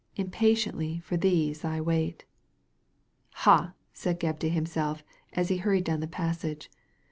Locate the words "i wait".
1.63-2.25